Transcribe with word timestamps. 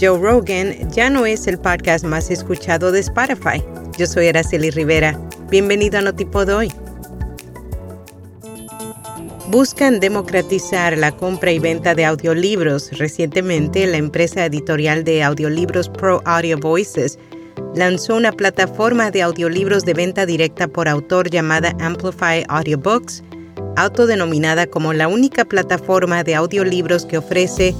Joe 0.00 0.18
Rogan 0.18 0.90
ya 0.90 1.10
no 1.10 1.26
es 1.26 1.46
el 1.46 1.58
podcast 1.58 2.04
más 2.04 2.30
escuchado 2.30 2.92
de 2.92 3.00
Spotify. 3.00 3.62
Yo 3.98 4.06
soy 4.06 4.28
Araceli 4.28 4.70
Rivera. 4.70 5.18
Bienvenido 5.50 5.98
a 5.98 6.02
Notipod 6.02 6.48
hoy 6.48 6.72
buscan 9.54 10.00
democratizar 10.00 10.98
la 10.98 11.12
compra 11.12 11.52
y 11.52 11.60
venta 11.60 11.94
de 11.94 12.04
audiolibros. 12.04 12.90
Recientemente, 12.98 13.86
la 13.86 13.98
empresa 13.98 14.44
editorial 14.44 15.04
de 15.04 15.22
audiolibros 15.22 15.88
Pro 15.88 16.22
Audio 16.24 16.58
Voices 16.58 17.20
lanzó 17.76 18.16
una 18.16 18.32
plataforma 18.32 19.12
de 19.12 19.22
audiolibros 19.22 19.84
de 19.84 19.94
venta 19.94 20.26
directa 20.26 20.66
por 20.66 20.88
autor 20.88 21.30
llamada 21.30 21.72
Amplify 21.78 22.44
Audiobooks, 22.48 23.22
autodenominada 23.76 24.66
como 24.66 24.92
la 24.92 25.06
única 25.06 25.44
plataforma 25.44 26.24
de 26.24 26.34
audiolibros 26.34 27.06
que 27.06 27.18
ofrece 27.18 27.76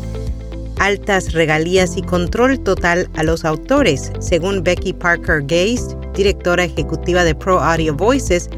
altas 0.78 1.33
regalías 1.33 1.96
y 1.96 2.02
control 2.02 2.60
total 2.60 3.09
a 3.14 3.23
los 3.23 3.45
autores, 3.45 4.12
según 4.20 4.62
Becky 4.62 4.92
Parker 4.92 5.45
Geist, 5.47 5.92
directora 6.14 6.64
ejecutiva 6.64 7.24
de 7.24 7.34
Pro 7.34 7.61
Audio 7.61 7.94
Voices, 7.94 8.48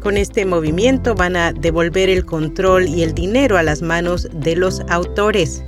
con 0.00 0.16
este 0.18 0.44
movimiento 0.44 1.14
van 1.14 1.34
a 1.34 1.52
devolver 1.52 2.10
el 2.10 2.26
control 2.26 2.86
y 2.86 3.02
el 3.02 3.14
dinero 3.14 3.56
a 3.56 3.62
las 3.62 3.80
manos 3.80 4.28
de 4.34 4.54
los 4.54 4.80
autores. 4.90 5.62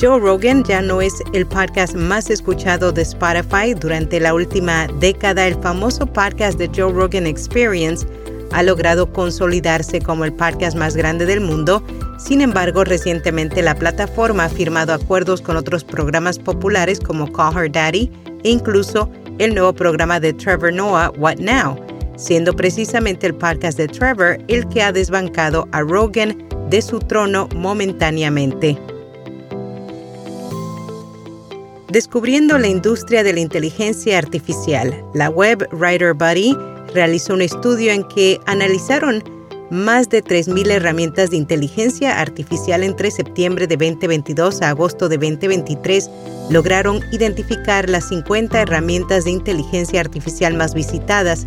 Joe 0.00 0.20
Rogan 0.20 0.62
ya 0.62 0.80
no 0.80 1.00
es 1.00 1.12
el 1.32 1.44
podcast 1.44 1.96
más 1.96 2.30
escuchado 2.30 2.92
de 2.92 3.02
Spotify. 3.02 3.74
Durante 3.74 4.20
la 4.20 4.32
última 4.32 4.86
década, 5.00 5.48
el 5.48 5.56
famoso 5.56 6.06
podcast 6.06 6.56
de 6.56 6.68
Joe 6.68 6.92
Rogan 6.92 7.26
Experience 7.26 8.06
ha 8.52 8.62
logrado 8.62 9.12
consolidarse 9.12 10.00
como 10.00 10.24
el 10.24 10.32
podcast 10.32 10.76
más 10.76 10.96
grande 10.96 11.26
del 11.26 11.40
mundo. 11.40 11.82
Sin 12.18 12.40
embargo, 12.40 12.84
recientemente 12.84 13.62
la 13.62 13.74
plataforma 13.74 14.44
ha 14.44 14.48
firmado 14.48 14.92
acuerdos 14.92 15.40
con 15.42 15.56
otros 15.56 15.84
programas 15.84 16.38
populares 16.38 17.00
como 17.00 17.32
Call 17.32 17.56
Her 17.56 17.70
Daddy 17.70 18.10
e 18.44 18.50
incluso 18.50 19.10
el 19.38 19.54
nuevo 19.54 19.72
programa 19.72 20.20
de 20.20 20.32
Trevor 20.32 20.72
Noah, 20.72 21.10
What 21.18 21.38
Now, 21.38 21.78
siendo 22.16 22.54
precisamente 22.54 23.26
el 23.26 23.34
podcast 23.34 23.78
de 23.78 23.88
Trevor 23.88 24.38
el 24.48 24.68
que 24.68 24.82
ha 24.82 24.92
desbancado 24.92 25.68
a 25.72 25.80
Rogan 25.80 26.36
de 26.70 26.82
su 26.82 26.98
trono 26.98 27.48
momentáneamente. 27.54 28.78
Descubriendo 31.90 32.58
la 32.58 32.66
industria 32.66 33.22
de 33.22 33.32
la 33.32 33.40
inteligencia 33.40 34.18
artificial, 34.18 35.02
la 35.14 35.30
web 35.30 35.66
Writer 35.72 36.12
Buddy 36.12 36.54
realizó 36.94 37.34
un 37.34 37.42
estudio 37.42 37.92
en 37.92 38.04
que 38.04 38.40
analizaron 38.46 39.22
más 39.70 40.08
de 40.08 40.24
3.000 40.24 40.70
herramientas 40.70 41.30
de 41.30 41.36
inteligencia 41.36 42.20
artificial 42.20 42.82
entre 42.82 43.10
septiembre 43.10 43.66
de 43.66 43.76
2022 43.76 44.62
a 44.62 44.70
agosto 44.70 45.08
de 45.08 45.18
2023 45.18 46.08
lograron 46.50 47.02
identificar 47.12 47.88
las 47.88 48.08
50 48.08 48.62
herramientas 48.62 49.24
de 49.24 49.32
inteligencia 49.32 50.00
artificial 50.00 50.54
más 50.54 50.74
visitadas. 50.74 51.46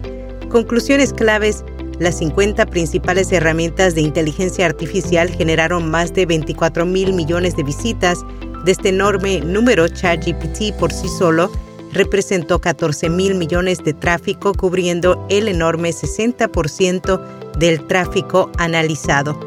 Conclusiones 0.49 1.13
claves. 1.13 1.63
Las 1.99 2.17
50 2.17 2.65
principales 2.65 3.31
herramientas 3.31 3.93
de 3.93 4.01
inteligencia 4.01 4.65
artificial 4.65 5.29
generaron 5.29 5.89
más 5.89 6.13
de 6.13 6.25
24 6.25 6.85
mil 6.85 7.13
millones 7.13 7.55
de 7.55 7.63
visitas. 7.63 8.19
De 8.65 8.71
este 8.71 8.89
enorme 8.89 9.41
número, 9.41 9.87
ChatGPT 9.87 10.73
por 10.79 10.91
sí 10.91 11.07
solo 11.19 11.51
representó 11.93 12.59
14 12.59 13.09
mil 13.09 13.35
millones 13.35 13.83
de 13.83 13.93
tráfico, 13.93 14.53
cubriendo 14.53 15.25
el 15.29 15.47
enorme 15.47 15.91
60% 15.91 17.21
del 17.57 17.85
tráfico 17.87 18.51
analizado. 18.57 19.39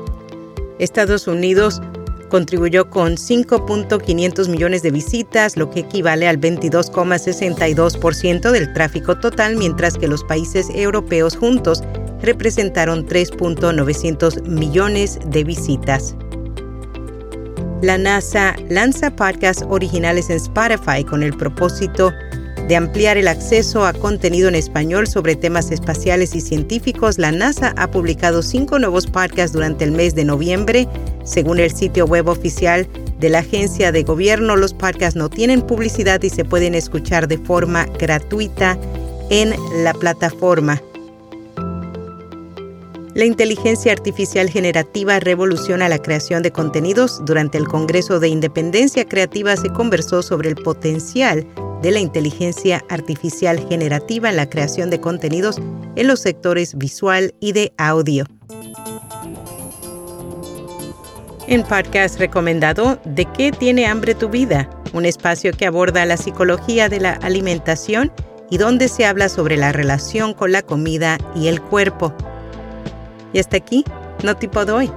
Estados 0.79 1.27
Unidos 1.27 1.83
contribuyó 2.29 2.91
con 2.91 3.13
5.500 3.13 4.49
millones 4.49 4.83
de 4.83 4.91
visitas, 4.91 5.57
lo 5.57 5.71
que 5.71 5.81
equivale 5.81 6.27
al 6.27 6.41
22,62% 6.41 8.51
del 8.51 8.73
tráfico 8.73 9.17
total, 9.19 9.57
mientras 9.57 9.97
que 9.97 10.09
los 10.09 10.25
países 10.25 10.69
europeos 10.75 11.37
juntos 11.37 11.85
representaron 12.21 13.07
3.900 13.07 14.43
millones 14.49 15.21
de 15.27 15.45
visitas. 15.45 16.17
La 17.83 17.99
NASA 17.99 18.57
lanza 18.71 19.15
podcasts 19.15 19.65
originales 19.69 20.31
en 20.31 20.37
Spotify 20.37 21.05
con 21.05 21.23
el 21.23 21.37
propósito 21.37 22.13
de 22.69 22.77
ampliar 22.77 23.19
el 23.19 23.29
acceso 23.29 23.85
a 23.85 23.93
contenido 23.93 24.49
en 24.49 24.55
español 24.55 25.07
sobre 25.07 25.37
temas 25.37 25.71
espaciales 25.71 26.35
y 26.35 26.41
científicos, 26.41 27.19
la 27.19 27.31
NASA 27.31 27.75
ha 27.77 27.91
publicado 27.91 28.43
cinco 28.43 28.79
nuevos 28.79 29.07
podcasts 29.07 29.53
durante 29.53 29.85
el 29.85 29.93
mes 29.93 30.15
de 30.15 30.25
noviembre. 30.25 30.89
Según 31.25 31.59
el 31.59 31.73
sitio 31.73 32.07
web 32.07 32.29
oficial 32.29 32.89
de 33.19 33.29
la 33.29 33.41
agencia 33.41 33.93
de 33.93 34.03
gobierno, 34.03 34.57
los 34.57 34.73
podcasts 34.73 35.17
no 35.17 35.29
tienen 35.29 35.61
publicidad 35.61 36.23
y 36.23 36.31
se 36.31 36.45
pueden 36.45 36.75
escuchar 36.75 37.29
de 37.29 37.39
forma 37.39 37.85
gratuita 37.99 38.79
en 39.29 39.55
la 39.83 39.93
plataforma. 39.93 40.81
La 43.15 43.27
inteligencia 43.27 43.93
artificial 43.93 44.51
generativa 44.51 45.21
revoluciona 45.21 45.89
la 45.89 45.99
creación 45.99 46.43
de 46.43 46.51
contenidos. 46.51 47.23
Durante 47.25 47.59
el 47.59 47.69
Congreso 47.69 48.19
de 48.19 48.29
Independencia 48.29 49.05
Creativa 49.05 49.55
se 49.57 49.69
conversó 49.69 50.21
sobre 50.21 50.49
el 50.49 50.57
potencial 50.57 51.47
de 51.83 51.91
la 51.91 52.01
inteligencia 52.01 52.85
artificial 52.89 53.67
generativa 53.69 54.31
en 54.31 54.37
la 54.37 54.49
creación 54.49 54.91
de 54.91 55.01
contenidos 55.01 55.61
en 55.97 56.07
los 56.07 56.21
sectores 56.21 56.77
visual 56.77 57.35
y 57.41 57.53
de 57.53 57.73
audio. 57.77 58.25
En 61.47 61.63
podcast 61.63 62.19
recomendado 62.19 62.99
¿De 63.05 63.27
qué 63.27 63.53
tiene 63.53 63.87
hambre 63.87 64.15
tu 64.15 64.29
vida? 64.31 64.71
Un 64.95 65.05
espacio 65.05 65.53
que 65.53 65.67
aborda 65.67 66.07
la 66.07 66.17
psicología 66.17 66.89
de 66.89 67.01
la 67.01 67.13
alimentación 67.15 68.11
y 68.51 68.57
donde 68.57 68.89
se 68.89 69.05
habla 69.05 69.29
sobre 69.29 69.57
la 69.57 69.73
relación 69.73 70.33
con 70.33 70.53
la 70.53 70.63
comida 70.63 71.19
y 71.35 71.49
el 71.49 71.61
cuerpo. 71.61 72.15
Y 73.33 73.41
hasta 73.41 73.57
aquí, 73.57 73.85
no 74.23 74.37
tipo 74.37 74.65
de 74.65 74.73
hoy. 74.73 74.91